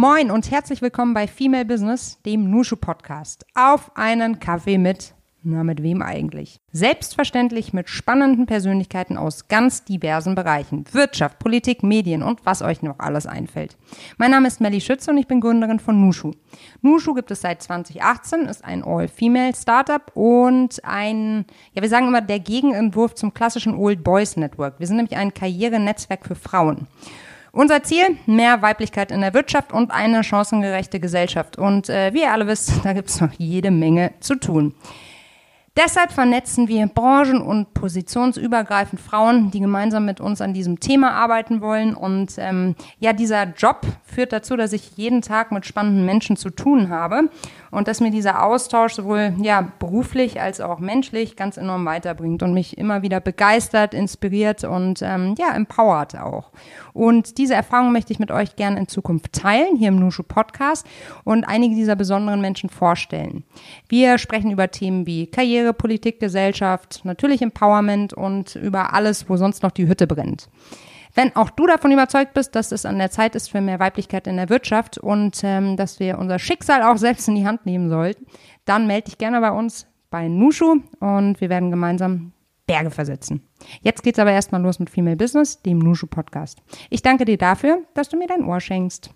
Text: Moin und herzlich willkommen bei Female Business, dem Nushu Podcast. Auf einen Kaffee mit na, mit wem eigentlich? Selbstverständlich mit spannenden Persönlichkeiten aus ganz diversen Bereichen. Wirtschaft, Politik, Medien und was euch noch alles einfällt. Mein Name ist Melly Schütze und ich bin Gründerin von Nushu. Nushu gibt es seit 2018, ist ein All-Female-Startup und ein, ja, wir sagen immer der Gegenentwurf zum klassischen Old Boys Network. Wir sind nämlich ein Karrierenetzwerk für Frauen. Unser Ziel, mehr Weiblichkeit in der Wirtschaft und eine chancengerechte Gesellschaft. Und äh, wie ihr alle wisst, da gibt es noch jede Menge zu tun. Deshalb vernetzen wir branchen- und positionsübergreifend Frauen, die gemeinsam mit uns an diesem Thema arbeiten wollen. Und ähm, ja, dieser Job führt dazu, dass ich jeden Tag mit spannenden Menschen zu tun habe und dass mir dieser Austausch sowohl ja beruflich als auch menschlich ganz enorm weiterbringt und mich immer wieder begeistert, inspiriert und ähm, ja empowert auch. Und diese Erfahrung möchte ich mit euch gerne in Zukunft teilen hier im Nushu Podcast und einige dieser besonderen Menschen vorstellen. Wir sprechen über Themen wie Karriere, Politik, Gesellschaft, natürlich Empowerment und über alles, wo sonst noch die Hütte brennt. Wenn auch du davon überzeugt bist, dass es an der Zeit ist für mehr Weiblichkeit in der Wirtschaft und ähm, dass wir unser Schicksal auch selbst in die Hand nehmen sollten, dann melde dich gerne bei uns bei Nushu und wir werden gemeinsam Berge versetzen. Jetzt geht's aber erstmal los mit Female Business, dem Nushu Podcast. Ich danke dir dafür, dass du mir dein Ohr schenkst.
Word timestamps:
Moin 0.00 0.30
und 0.30 0.48
herzlich 0.52 0.80
willkommen 0.80 1.12
bei 1.12 1.26
Female 1.26 1.64
Business, 1.64 2.22
dem 2.24 2.48
Nushu 2.48 2.76
Podcast. 2.76 3.44
Auf 3.56 3.90
einen 3.96 4.38
Kaffee 4.38 4.78
mit 4.78 5.12
na, 5.42 5.64
mit 5.64 5.82
wem 5.82 6.02
eigentlich? 6.02 6.60
Selbstverständlich 6.70 7.72
mit 7.72 7.88
spannenden 7.88 8.46
Persönlichkeiten 8.46 9.16
aus 9.16 9.48
ganz 9.48 9.82
diversen 9.84 10.36
Bereichen. 10.36 10.84
Wirtschaft, 10.92 11.40
Politik, 11.40 11.82
Medien 11.82 12.22
und 12.22 12.46
was 12.46 12.62
euch 12.62 12.80
noch 12.82 13.00
alles 13.00 13.26
einfällt. 13.26 13.76
Mein 14.18 14.30
Name 14.30 14.46
ist 14.46 14.60
Melly 14.60 14.80
Schütze 14.80 15.10
und 15.10 15.18
ich 15.18 15.26
bin 15.26 15.40
Gründerin 15.40 15.80
von 15.80 16.00
Nushu. 16.00 16.30
Nushu 16.80 17.12
gibt 17.12 17.32
es 17.32 17.40
seit 17.40 17.60
2018, 17.60 18.42
ist 18.42 18.64
ein 18.64 18.84
All-Female-Startup 18.84 20.12
und 20.14 20.78
ein, 20.84 21.44
ja, 21.72 21.82
wir 21.82 21.88
sagen 21.88 22.06
immer 22.06 22.20
der 22.20 22.38
Gegenentwurf 22.38 23.16
zum 23.16 23.34
klassischen 23.34 23.74
Old 23.74 24.04
Boys 24.04 24.36
Network. 24.36 24.78
Wir 24.78 24.86
sind 24.86 24.98
nämlich 24.98 25.16
ein 25.16 25.34
Karrierenetzwerk 25.34 26.24
für 26.24 26.36
Frauen. 26.36 26.86
Unser 27.52 27.82
Ziel, 27.82 28.18
mehr 28.26 28.62
Weiblichkeit 28.62 29.10
in 29.10 29.20
der 29.20 29.34
Wirtschaft 29.34 29.72
und 29.72 29.90
eine 29.90 30.22
chancengerechte 30.22 31.00
Gesellschaft. 31.00 31.56
Und 31.56 31.88
äh, 31.88 32.12
wie 32.12 32.22
ihr 32.22 32.32
alle 32.32 32.46
wisst, 32.46 32.72
da 32.84 32.92
gibt 32.92 33.08
es 33.08 33.20
noch 33.20 33.32
jede 33.38 33.70
Menge 33.70 34.12
zu 34.20 34.34
tun. 34.34 34.74
Deshalb 35.78 36.10
vernetzen 36.10 36.66
wir 36.66 36.88
branchen- 36.88 37.40
und 37.40 37.72
positionsübergreifend 37.72 39.00
Frauen, 39.00 39.52
die 39.52 39.60
gemeinsam 39.60 40.06
mit 40.06 40.20
uns 40.20 40.40
an 40.40 40.52
diesem 40.52 40.80
Thema 40.80 41.12
arbeiten 41.12 41.60
wollen. 41.60 41.94
Und 41.94 42.34
ähm, 42.38 42.74
ja, 42.98 43.12
dieser 43.12 43.44
Job 43.44 43.82
führt 44.02 44.32
dazu, 44.32 44.56
dass 44.56 44.72
ich 44.72 44.96
jeden 44.96 45.22
Tag 45.22 45.52
mit 45.52 45.66
spannenden 45.66 46.04
Menschen 46.04 46.36
zu 46.36 46.50
tun 46.50 46.88
habe 46.88 47.30
und 47.70 47.88
dass 47.88 48.00
mir 48.00 48.10
dieser 48.10 48.44
Austausch 48.44 48.94
sowohl 48.94 49.34
ja 49.40 49.72
beruflich 49.78 50.40
als 50.40 50.60
auch 50.60 50.78
menschlich 50.78 51.36
ganz 51.36 51.56
enorm 51.56 51.84
weiterbringt 51.84 52.42
und 52.42 52.54
mich 52.54 52.78
immer 52.78 53.02
wieder 53.02 53.20
begeistert, 53.20 53.94
inspiriert 53.94 54.64
und 54.64 55.02
ähm, 55.02 55.34
ja 55.38 55.54
empowert 55.54 56.18
auch. 56.18 56.50
Und 56.92 57.38
diese 57.38 57.54
Erfahrung 57.54 57.92
möchte 57.92 58.12
ich 58.12 58.18
mit 58.18 58.30
euch 58.30 58.56
gerne 58.56 58.78
in 58.78 58.88
Zukunft 58.88 59.32
teilen 59.32 59.76
hier 59.76 59.88
im 59.88 59.98
Nushu 59.98 60.22
Podcast 60.22 60.86
und 61.24 61.44
einige 61.44 61.74
dieser 61.74 61.96
besonderen 61.96 62.40
Menschen 62.40 62.70
vorstellen. 62.70 63.44
Wir 63.88 64.18
sprechen 64.18 64.50
über 64.50 64.70
Themen 64.70 65.06
wie 65.06 65.26
Karriere, 65.26 65.72
Politik, 65.72 66.20
Gesellschaft, 66.20 67.00
natürlich 67.04 67.42
Empowerment 67.42 68.12
und 68.12 68.56
über 68.56 68.92
alles, 68.94 69.28
wo 69.28 69.36
sonst 69.36 69.62
noch 69.62 69.70
die 69.70 69.86
Hütte 69.88 70.06
brennt. 70.06 70.48
Wenn 71.14 71.34
auch 71.36 71.50
du 71.50 71.66
davon 71.66 71.92
überzeugt 71.92 72.34
bist, 72.34 72.54
dass 72.54 72.72
es 72.72 72.86
an 72.86 72.98
der 72.98 73.10
Zeit 73.10 73.34
ist 73.34 73.50
für 73.50 73.60
mehr 73.60 73.80
Weiblichkeit 73.80 74.26
in 74.26 74.36
der 74.36 74.48
Wirtschaft 74.48 74.98
und 74.98 75.40
ähm, 75.42 75.76
dass 75.76 76.00
wir 76.00 76.18
unser 76.18 76.38
Schicksal 76.38 76.82
auch 76.82 76.96
selbst 76.98 77.28
in 77.28 77.34
die 77.34 77.46
Hand 77.46 77.66
nehmen 77.66 77.88
sollten, 77.88 78.26
dann 78.64 78.86
melde 78.86 79.06
dich 79.06 79.18
gerne 79.18 79.40
bei 79.40 79.50
uns 79.50 79.86
bei 80.10 80.28
Nushu 80.28 80.80
und 81.00 81.40
wir 81.40 81.50
werden 81.50 81.70
gemeinsam 81.70 82.32
Berge 82.66 82.90
versetzen. 82.90 83.42
Jetzt 83.80 84.02
geht's 84.02 84.18
aber 84.18 84.32
erstmal 84.32 84.62
los 84.62 84.78
mit 84.78 84.90
Female 84.90 85.16
Business, 85.16 85.62
dem 85.62 85.78
Nushu 85.78 86.06
Podcast. 86.06 86.58
Ich 86.90 87.02
danke 87.02 87.24
dir 87.24 87.38
dafür, 87.38 87.82
dass 87.94 88.08
du 88.08 88.16
mir 88.16 88.28
dein 88.28 88.44
Ohr 88.44 88.60
schenkst. 88.60 89.10